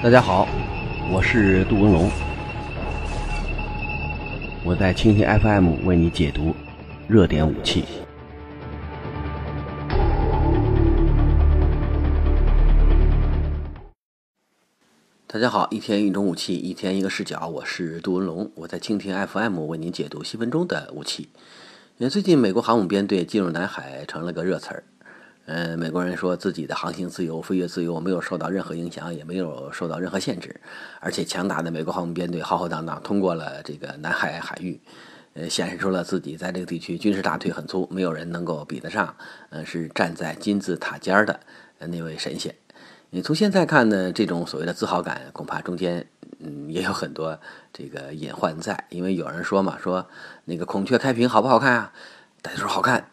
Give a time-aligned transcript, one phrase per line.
[0.00, 0.46] 大家好，
[1.10, 2.08] 我是杜文龙，
[4.64, 6.54] 我在蜻蜓 FM 为你解读
[7.08, 7.84] 热点武器。
[15.26, 21.28] 大家好，一天一种武器，一天一个视角，我是杜文龙，我在蜻蜓 FM 为您解读新闻中的武器。
[21.96, 24.84] 因为最近美国航母编队进入南海成了个热词儿。
[25.50, 30.60] 嗯，美国人说自己的航行自由、飞越自由，没有受到任何影响，也没有受到任何限制，
[31.00, 34.78] 而且强大的美国航母编队浩浩荡荡通过了这个南海海域，
[35.32, 39.16] 呃，显示出了自己在这个地区军事大腿很粗，没有人能够比得上，
[39.48, 41.40] 呃，是站在金字塔尖的
[41.78, 42.54] 那位神仙。
[43.08, 46.06] 你从现在看呢，这种所谓的自豪感，恐怕中间
[46.40, 47.40] 嗯也有很多
[47.72, 50.06] 这个隐患在，因为有人说嘛，说
[50.44, 51.92] 那个孔雀开屏好不好看啊？
[52.42, 53.08] 大家说好看。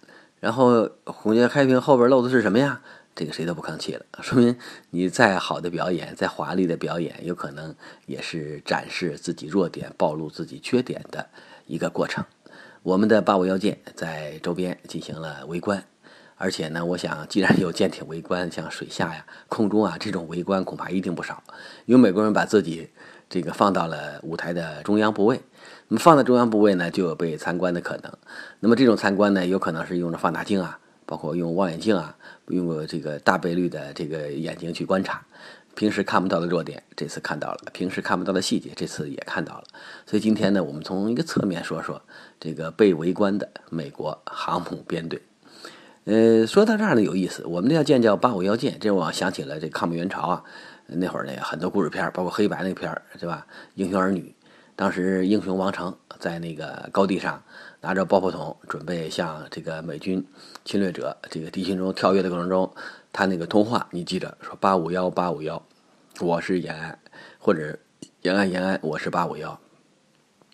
[0.46, 2.80] 然后孔雀开屏后边露的是什么呀？
[3.16, 4.56] 这个谁都不吭气了，说明
[4.92, 7.74] 你再好的表演，再华丽的表演，有可能
[8.06, 11.28] 也是展示自己弱点、暴露自己缺点的
[11.66, 12.24] 一个过程。
[12.84, 15.84] 我们的八五幺舰在周边进行了围观，
[16.36, 21.42] 而且呢，我想既然有舰艇围观，像水下呀、空中啊这种围观，恐怕一定不少。
[21.88, 22.92] 因为美国人把自己
[23.28, 25.42] 这个放到了舞台的中央部位。
[25.88, 28.12] 那么放在中央部位呢，就有被参观的可能。
[28.60, 32.16] 那么这种参观呢，有可能是用着放大镜啊，包括用望远镜啊，
[32.48, 35.24] 用这个大倍率的这个眼睛去观察，
[35.76, 39.64] 平时看不到的弱点，这次看到了；平时看不到的细节，这次也看到了。
[40.08, 42.02] 所以今天呢，我们从一个侧面说说
[42.40, 45.22] 这个被围观的美国航母编队。
[46.06, 47.44] 呃，说到这儿呢，有意思。
[47.46, 50.44] 我们这条舰叫八五幺舰，这我想起了这抗美援朝啊，
[50.88, 53.46] 那会儿呢很多故事片，包括黑白那片儿，是吧？
[53.76, 54.34] 英雄儿女。
[54.76, 57.42] 当时英雄王成在那个高地上
[57.82, 60.26] 拿着爆破筒，准备向这个美军
[60.66, 62.74] 侵略者这个敌军中跳跃的过程中，
[63.14, 65.66] 他那个通话你记着说八五幺八五幺，
[66.20, 67.00] 我是延安，
[67.40, 67.80] 或者
[68.22, 69.58] 延安延安，我是八五幺。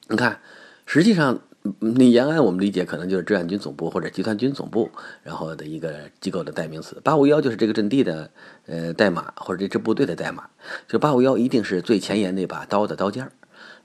[0.08, 0.40] 你看，
[0.86, 1.40] 实际上
[1.80, 4.92] 那延安我们理解可能就是志愿军总部或者集团军总部，
[5.24, 7.00] 然后的一个机构的代名词。
[7.04, 8.30] 八五幺就是这个阵地的
[8.68, 10.50] 呃代码或者这支部队的代码，
[10.88, 13.32] 就八五幺一定是最前沿那把刀的刀尖儿。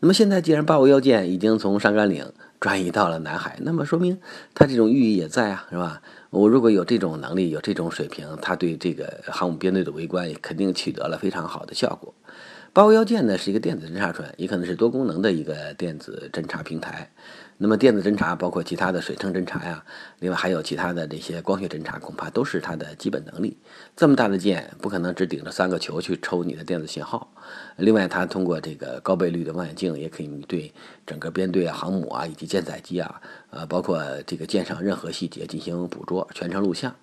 [0.00, 2.30] 那么现在，既然八五幺舰已经从上甘岭
[2.60, 4.18] 转移到了南海，那么说明
[4.54, 6.02] 它这种寓意也在啊，是吧？
[6.30, 12.12] 我如果有这种能力，有这种水平，它对这个航母编队的围观也肯定取得了非常好的效果。
[12.74, 17.10] 八五幺舰呢是一个电子侦察船，也可能是多功能的一个电子侦察平台。
[17.58, 19.82] 那么电子侦察包括其他的水声侦察呀，
[20.18, 23.56] 另外还有其他的这些光学侦察，恐怕都是它的基本能力。
[23.96, 27.32] 这么大的舰，不可能只顶着三个球去抽你的电子信号。
[27.76, 30.70] 另外，它通过这个高倍率的望远镜，也可以对
[31.06, 36.94] 整个编队啊、航母啊以及舰载机啊，呃，包括这个舰上任何细节进行捕捉，全程录像。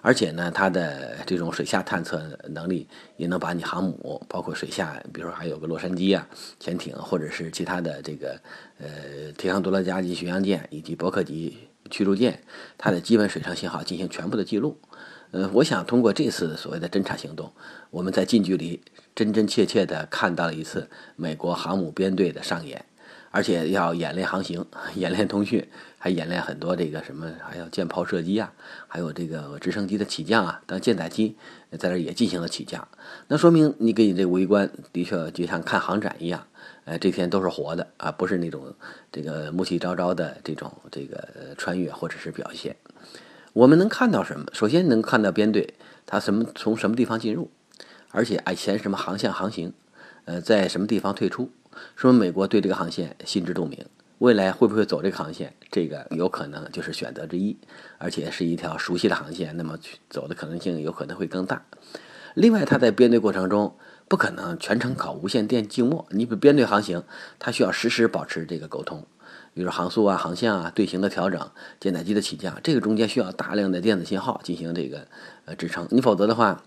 [0.00, 2.86] 而且呢，它的这种水下探测能力
[3.16, 6.26] 也能把你航母，包括水下，比如说还有个洛杉矶啊
[6.58, 8.40] 潜艇，或者是其他的这个
[8.78, 12.42] 呃铁航多拉加级巡洋舰以及伯克级驱逐舰，
[12.76, 14.78] 它的基本水上信号进行全部的记录。
[15.30, 17.52] 呃，我想通过这次所谓的侦察行动，
[17.90, 18.80] 我们在近距离
[19.14, 22.84] 真真切切地看到了一次美国航母编队的上演。
[23.38, 24.66] 而且要演练航行，
[24.96, 25.64] 演练通讯，
[25.96, 28.52] 还演练很多这个什么，还要舰炮射击啊，
[28.88, 31.36] 还有这个直升机的起降啊，当舰载机
[31.70, 32.88] 在这也进行了起降。
[33.28, 36.48] 那说明你给你这围观的确就像看航展一样，
[36.84, 38.74] 呃，这天都是活的啊，不是那种
[39.12, 42.74] 这个暮气昭昭的这种这个穿越或者是表现。
[43.52, 44.46] 我们能看到什么？
[44.52, 45.74] 首先能看到编队
[46.06, 47.52] 它什么从什么地方进入，
[48.10, 49.72] 而且啊前什么航向航行，
[50.24, 51.52] 呃，在什么地方退出。
[51.96, 53.84] 说美国对这个航线心知肚明，
[54.18, 57.56] 未来会不会走这个航线，这个有可能就是选择之一，
[57.98, 59.78] 而且是一条熟悉的航线，那么
[60.10, 61.64] 走的可能性有可能会更大。
[62.34, 67.02] 另外，它在编队过程中不可能全程靠无线电静默，你比如编队航行，
[67.38, 69.06] 它需要实时保持这个沟通，
[69.54, 71.50] 比如航速啊、航向啊、队形的调整、
[71.80, 75.06] 舰载机的起降，这个中间需要大量的电子信号进行这个
[75.46, 76.62] 呃支撑，你否则的话。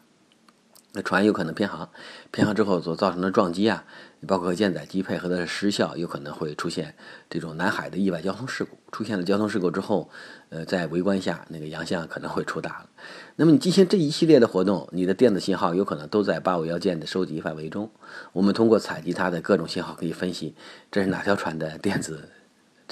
[0.93, 1.89] 那船有可能偏航，
[2.31, 3.85] 偏航之后所造成的撞击啊，
[4.27, 6.95] 包括舰载机配合的失效，有可能会出现
[7.29, 8.77] 这种南海的意外交通事故。
[8.91, 10.09] 出现了交通事故之后，
[10.49, 12.89] 呃，在围观下，那个洋相可能会出大了。
[13.38, 17.89] 那么你进行这一系列的活动，你的电子信号有可能都在八五幺舰的收集范围中。
[18.33, 20.55] 我们通过采集它的各种信号，可以分析
[20.91, 22.27] 这是哪条船的电子。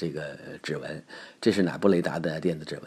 [0.00, 1.04] 这个指纹，
[1.42, 2.84] 这是哪部雷达的电子指纹？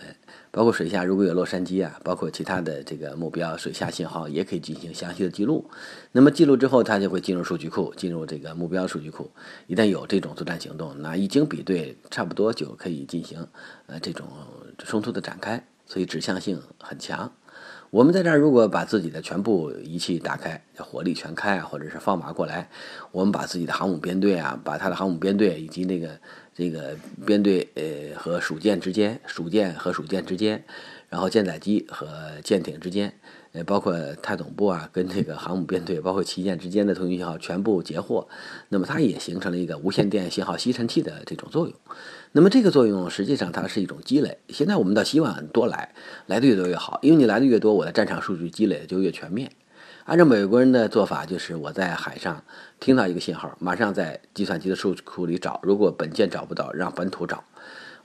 [0.50, 5.69] 包括水下如果有洛杉矶啊，包括其他的这个目标水下信号，也可以进行详细的记录。
[6.12, 9.30] 那么记录之后，它就会进入数据库，进入这个目标数据库。
[9.68, 13.48] 一旦有这种作战行动，那一经比对，差不多就可以进行
[13.86, 14.27] 呃这种
[14.80, 15.63] 冲突的展开。
[15.86, 17.31] 所以指向性很强。
[17.92, 22.68] 我们在这儿如果把自己的全部仪器打开，火力全开啊，或者是放马过来，
[23.12, 26.19] 我们把自己的航母编队啊，把它的航母编队以及那个
[26.56, 26.96] 这个
[27.26, 30.64] 编队呃和属舰之间，属舰和属舰之间，
[31.10, 32.08] 然后舰载机和
[32.44, 33.14] 舰艇之间。
[33.54, 38.28] 呃，包括太总部啊，跟这个航母编队，包括旗舰之间的通讯信号全部截获，
[38.70, 41.76] 那么它也形成了一个无线电信号吸尘器的这种作用。
[42.32, 44.40] 那么这个作用实际上它是一种积累。
[44.50, 45.94] 现在我们倒希望多来，
[46.26, 49.52] 来的越多越好，因为你来的越多，我的战场数据积累就越全面。
[50.06, 52.44] 按照美国人的做法，就是我在海上
[52.82, 57.42] 听到一个信号，马上在计算机的数据库里找，如果本舰找不到，让本土找，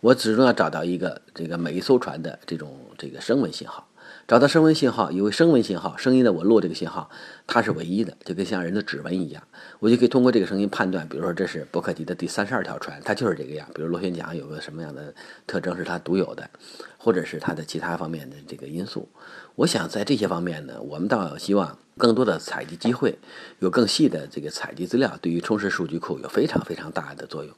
[0.01, 3.85] 我始终要找到一个这个每一艘船的这种这个声纹信号。
[4.27, 7.11] 找到声纹信号，因为声纹信号，声音的我录这个信号，
[7.47, 9.43] 它是唯一的，就跟像人的指纹一样，
[9.81, 13.67] 我就可以通过这个声音判断，比如说这是伯克迪的第三十二条船，它就是这个样。
[13.75, 15.15] 比如螺旋桨有个什么样的
[15.47, 16.49] 特征是它独有的，
[17.09, 19.09] 或者是它的其他方面的这个因素。
[19.55, 23.19] 我想在这些方面呢，我们倒希望更多的采集机会，
[23.61, 27.55] 有更细的这个采集资料，对于充实数据库有非常非常大的作用。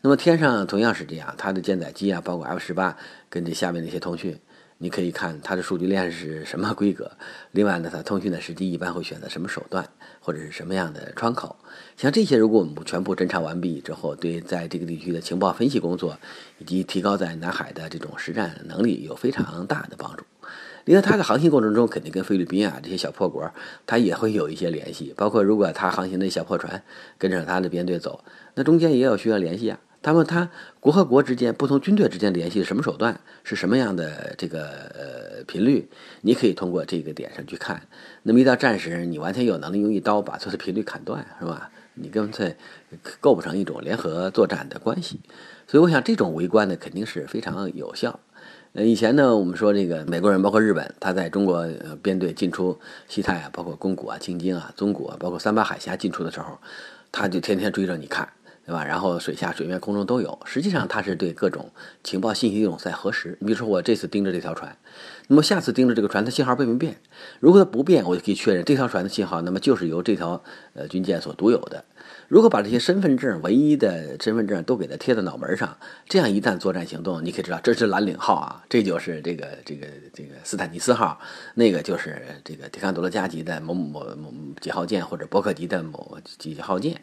[0.00, 2.96] 那么天上同样是这样，它的舰载机啊，包括 F 十八
[3.28, 4.38] 跟这下面那些通讯。
[4.78, 7.10] 你可以看它的数据链是什么规格，
[7.50, 9.88] 另外呢，它通讯的时机一般会选择什么手段，
[10.24, 11.54] 或者是什么样的窗口。
[11.98, 16.18] 像这些，如果我们全部侦查完毕之后，对在这个地区的情报分析工作，
[16.58, 20.24] 以及提高在南海的这种实战能力有非常大的帮助。
[20.86, 23.50] 另外，它的航行过程中肯定跟菲律宾啊这些小破国，
[23.86, 25.12] 它也会有一些联系。
[25.14, 26.82] 包括如果它航行的小破船
[27.18, 28.24] 跟着它的编队走，
[28.54, 29.78] 那中间也有需要联系啊。
[30.04, 33.18] 他们他国和国之间、不同军队之间联系什么手段？
[33.42, 35.88] 是什么样的这个呃频率？
[36.20, 37.80] 你可以通过这个点上去看。
[38.22, 41.70] 那么一到战时，你完全有能力用一刀把它的频率砍断，是吧？
[41.94, 42.54] 你干脆
[43.18, 45.20] 构不成一种联合作战的关系。
[45.66, 48.20] 所以我想，这种围观呢，肯定是非常有效。
[48.74, 52.78] 呃，以前呢，我们说这个美国人，包括日本，他在中国呃编队进出
[53.08, 56.58] 西太啊，包括宫古啊、京津啊、宗谷啊，包括三八海峡进出的时候，
[57.10, 58.28] 他就天天追着你看。
[58.66, 58.82] 对吧？
[58.84, 60.38] 然后水下、水面、空中都有。
[60.46, 61.70] 实际上，它是对各种
[62.02, 63.36] 情报信息一种在核实。
[63.40, 64.74] 你比如说，我这次盯着这条船，
[65.28, 66.96] 那么下次盯着这个船，它信号变没变？
[67.40, 71.84] 如果它不变，我就可以确认这条船的信号，那么就是由这条呃军舰所独有的。
[72.28, 75.76] 如果把这些身份证、唯一的身份证都给它贴在脑门上，
[76.08, 81.20] 这样一旦作战行动，你可以知道这是蓝领号啊，这就是这个这个这个斯坦尼斯号，
[81.54, 87.00] 那个就是这个迪康多罗加级的某某某几号舰或者伯克级的某几号舰。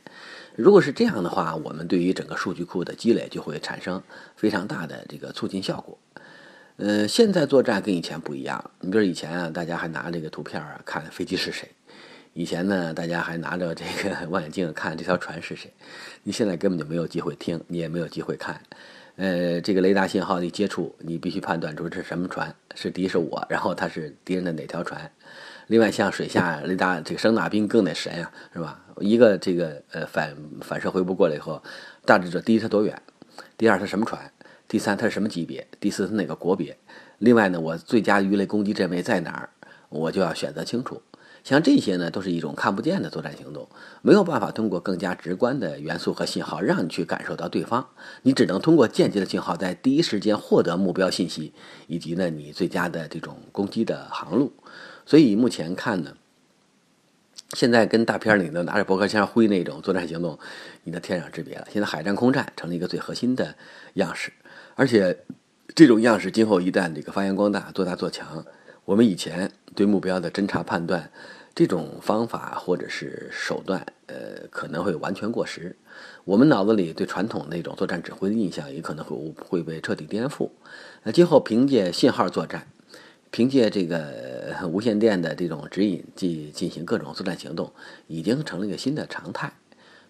[0.55, 4.01] 如果是这样的话，我们对于整个数据库的积累就会产生
[4.35, 5.97] 非常大的这个促进效果。
[6.77, 8.71] 呃，现在作战跟以前不一样。
[8.79, 11.67] 你比如以前啊，大家还拿这个图片啊看飞机是谁；
[12.33, 15.71] 以前呢，大家还拿着这个 望远镜看这条船是谁。
[16.23, 18.61] 你现在根本就没有机会听，你也没有机会看。
[19.17, 25.11] 呃，这个雷达信号一接触，你必须判断出这是什么船，是敌是我，然后它是敌人的哪条船。
[25.67, 28.79] 另外，像水下雷达这个声纳兵更得神呀，是吧？
[28.99, 31.61] 一个这个呃反反射回波过来以后，
[32.05, 32.99] 大致就第一它多远，
[33.57, 34.31] 第二它什么船，
[34.69, 36.77] 第三它是什么级别，第四它哪个国别。
[37.17, 39.49] 另外呢，我最佳鱼雷攻击阵位在哪儿，
[39.89, 41.01] 我就要选择清楚。
[41.43, 43.67] 像这些呢，都是一种看不见的作战行动，
[44.01, 47.87] 没有办法通过更加直观的元素和信号让你去感受到对方，
[48.21, 51.53] 你只能通过间接的信号在第一时间获得目标信息，
[51.87, 54.53] 以及呢你最佳的这种攻击的航路。
[55.05, 56.13] 所以目前看呢，
[57.53, 60.37] 现在跟大片里的拿着驳壳枪挥那种作战行动，
[60.83, 61.67] 已经天壤之别了。
[61.73, 63.55] 现在海战空战成了一个最核心的
[63.95, 64.31] 样式，
[64.75, 65.17] 而且
[65.73, 68.45] 这种样式今后一旦这个发扬光大、做大做强，
[68.85, 71.11] 我们以前对目标的侦察判断
[71.53, 75.75] 这种方法或者是手段，呃，可能会完全过时。
[76.25, 80.49] 我们脑子里对传统那种作战指挥的印象也可能会会被彻底颠覆。
[81.03, 82.67] 那今后凭借信号作战。
[83.33, 87.71] 凭借这个无线电的这种指引，进进行各种作战行动，
[88.07, 89.53] 已经成了一个新的常态。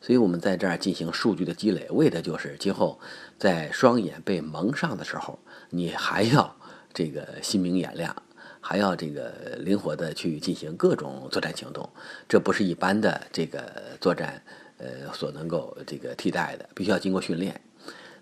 [0.01, 2.99] 所以，我们在这儿进行数据的积累，为的就是今后
[3.37, 5.37] 在双眼被蒙上的时候，
[5.69, 6.55] 你还要
[6.91, 8.15] 这个心明眼亮，
[8.61, 11.89] 还要这个灵活的去进行各种作战行动。
[12.29, 13.61] 这不是一般的这个
[13.99, 14.41] 作战，
[14.77, 17.59] 呃，所能够这个替代的，必须要经过训练。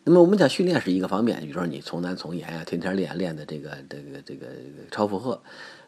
[0.05, 4.48] 那么我们讲训练是一个方面，比如说你从难从严呀，天天练练的这个这个这个
[4.89, 5.39] 超负荷，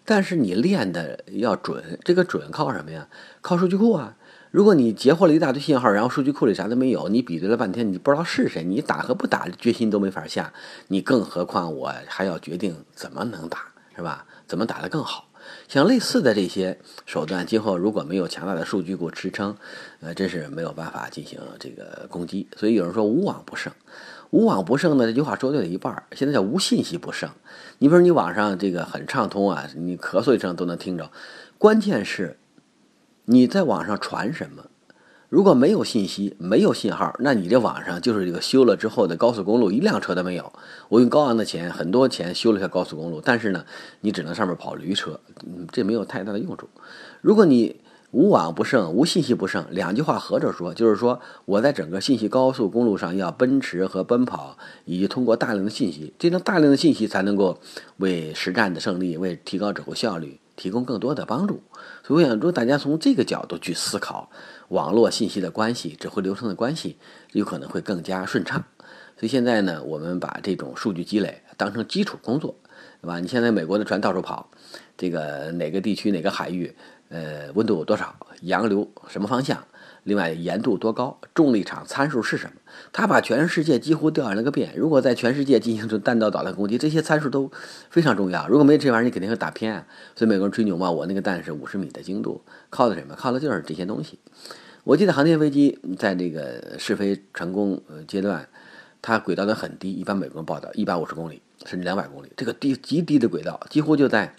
[0.05, 3.07] 但是你练的要准，这个准靠什么呀？
[3.39, 4.17] 靠数据库啊！
[4.51, 10.53] 如果你截获了一大堆信号，然后数据库里啥都没有，你比对了半天，你不知道是谁，你打和不打决心都没法下，
[10.89, 13.59] 你更何况我还要决定怎么能打，
[13.95, 14.25] 是吧？
[14.51, 15.29] 怎么打得更好？
[15.69, 19.55] 像类似的这些手段，今后如果没有强大的数据库支撑，
[20.01, 22.49] 呃，真是没有办法进行这个攻击。
[22.57, 23.71] 所以有人说无往不胜，
[24.31, 26.03] 无网不胜呢，这句话说对了一半儿。
[26.11, 27.29] 现在叫无信息不胜。
[27.77, 31.09] 你比如你网上这个很畅通啊，你咳嗽一声都能听着。
[31.57, 32.37] 关键是
[33.23, 34.65] 你在网上传什么？
[35.31, 40.51] 如果没有信息，没有信号，那你这网上就是这个修了之后的高速公路，一辆车都没有。
[40.89, 43.63] 我用高昂的钱，很多钱修了一条高速公路，但是呢，
[44.01, 45.17] 你只能上面跑驴车，
[45.71, 46.67] 这没有太大的用处。
[47.21, 47.77] 如果你
[48.11, 57.57] 无网不胜，无信息不胜，两句话合着说，就是说我在整个信息高速公路上要奔驰和奔跑，以及通过大量的信息，这种大量的信息才能够
[57.95, 61.63] 为实战的胜利，为提高指挥效率提供更多的帮助。
[62.05, 64.29] 所以我想说，大家从这个角度去思考
[64.69, 66.97] 网络信息的关系、指挥流程的关系，
[67.31, 68.63] 有可能会更加顺畅。
[69.17, 72.55] 所以现在呢，我们把这种数据积累当成基础工作，
[73.01, 73.19] 对吧？
[73.19, 74.49] 你现在美国的船到处跑，
[74.95, 76.73] 这个哪个地区哪个海域？
[77.09, 78.15] 呃，温度有多少？
[78.41, 79.65] 洋流什么方向？
[80.03, 81.19] 另外，盐度多高？
[81.33, 82.53] 重力场参数是什么？
[82.93, 84.73] 他把全世界几乎调研了个遍。
[84.75, 87.51] 如果在全世界进行出弹道导弹攻击，这些参数都
[87.89, 88.47] 非常重要。
[88.47, 89.85] 如果没这玩意儿，你肯定会打偏。
[90.15, 93.13] 所以美国人吹牛嘛，我那个弹是五十米的精度，靠的什么？
[93.15, 94.17] 靠的就是这些东西。
[94.83, 98.47] 我记得航天飞机在这个试飞成功阶段，
[99.01, 104.35] 它轨道的很低，一般美国人报道一百五十公里甚至两百公里，这个低极低的轨道，几乎就在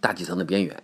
[0.00, 0.82] 大气层的边缘。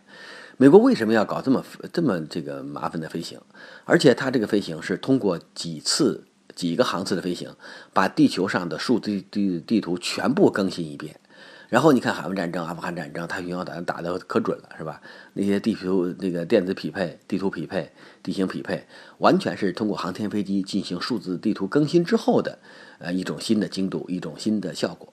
[0.56, 3.40] 美国为什么要搞这么这么这个麻烦的飞行？
[3.84, 6.24] 而且它这个飞行是通过几次
[6.56, 7.54] 几个航次的飞行，
[7.92, 11.20] 把地球上的数字地地图全部更新一遍。
[11.68, 15.00] 然后你看海湾战争、阿富汗战争，太平洋导弹打得可准了，是吧？
[15.34, 17.90] 那些地图那个电子匹配、地图匹配、
[18.22, 18.86] 地形匹配，
[19.18, 22.58] 完全是通过航天飞机进行数字地图更新之后的，
[22.98, 25.12] 呃，一种新的精度，一种新的效果。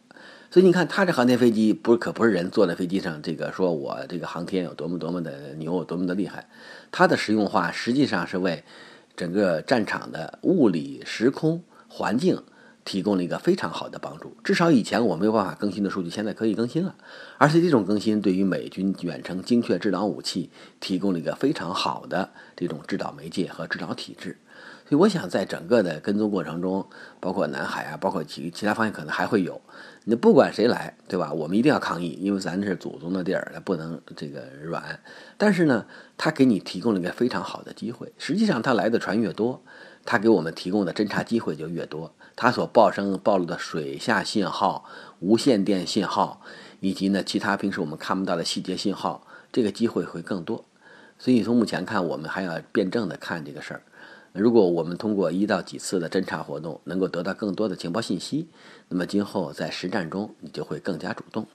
[0.50, 6.48] 所以你看，他这航天飞机不是可不是人坐在飞机上，这个说我这个航天有多么多么的牛，多么的厉害。
[6.90, 8.64] 它的实用化实际上是为
[9.18, 12.42] 整个战场的物理、时空环境
[12.86, 14.38] 提供了一个非常好的帮助。
[14.44, 16.96] 至少以前我没有办法更新的数据，现在可以更新了。
[17.38, 20.50] 而且这种更新对于美军远程精确制导武器
[20.80, 24.38] 提供了一个非常好的这种制导媒介和制导体制。
[24.88, 26.88] 所以我想，在整个的跟踪过程中，
[27.20, 29.60] 包括南海啊，包括其其他方向，可能还会有。
[30.04, 31.34] 你不管谁来，对吧？
[31.34, 35.00] 我们一定要抗议，因为咱是祖宗的地儿，不能这个软。
[35.38, 38.14] 但是呢，他给你提供了一个非常好的机会。
[38.20, 39.64] 实际上，他来的船越多，
[40.06, 42.14] 他给我们提供的侦察机会就越多。
[42.36, 44.86] 他所报声暴露的水下信号、
[45.20, 46.42] 无线电信号，
[46.80, 50.64] 以及呢其他平时我们看不到的细节信号，这个机会会更多。
[51.18, 53.82] 所以从目前看，我们还要辩证的看这个事儿。
[54.38, 58.50] 如果我们通过一到几次的侦查活动，能够得到更多的情报信息，
[58.90, 61.48] 那么今后在实战中你就会更加主动。